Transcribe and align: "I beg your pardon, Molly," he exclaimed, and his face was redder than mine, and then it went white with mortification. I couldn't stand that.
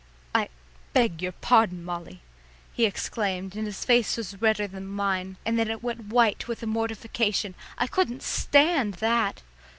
"I 0.33 0.49
beg 0.93 1.21
your 1.21 1.31
pardon, 1.31 1.83
Molly," 1.85 2.21
he 2.73 2.87
exclaimed, 2.87 3.55
and 3.55 3.67
his 3.67 3.85
face 3.85 4.17
was 4.17 4.41
redder 4.41 4.65
than 4.67 4.87
mine, 4.87 5.37
and 5.45 5.59
then 5.59 5.69
it 5.69 5.83
went 5.83 6.05
white 6.05 6.47
with 6.47 6.65
mortification. 6.65 7.53
I 7.77 7.85
couldn't 7.85 8.23
stand 8.23 8.95
that. 8.95 9.43